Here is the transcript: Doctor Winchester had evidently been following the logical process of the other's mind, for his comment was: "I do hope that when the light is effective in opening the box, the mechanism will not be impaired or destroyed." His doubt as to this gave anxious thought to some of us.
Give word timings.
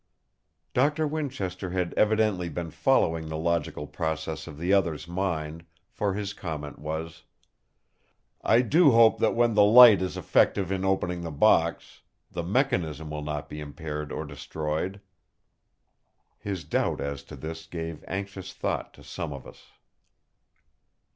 Doctor 0.73 1.05
Winchester 1.07 1.69
had 1.69 1.93
evidently 1.93 2.49
been 2.49 2.71
following 2.71 3.29
the 3.29 3.37
logical 3.37 3.85
process 3.85 4.47
of 4.47 4.57
the 4.57 4.73
other's 4.73 5.07
mind, 5.07 5.63
for 5.91 6.15
his 6.15 6.33
comment 6.33 6.79
was: 6.79 7.21
"I 8.43 8.63
do 8.63 8.93
hope 8.93 9.19
that 9.19 9.35
when 9.35 9.53
the 9.53 9.61
light 9.63 10.01
is 10.01 10.17
effective 10.17 10.71
in 10.71 10.83
opening 10.83 11.21
the 11.21 11.29
box, 11.29 12.01
the 12.31 12.41
mechanism 12.41 13.11
will 13.11 13.21
not 13.21 13.47
be 13.47 13.59
impaired 13.59 14.11
or 14.11 14.25
destroyed." 14.25 15.01
His 16.39 16.63
doubt 16.63 16.99
as 16.99 17.21
to 17.25 17.35
this 17.35 17.67
gave 17.67 18.03
anxious 18.07 18.53
thought 18.53 18.95
to 18.95 19.03
some 19.03 19.31
of 19.31 19.45
us. 19.45 19.65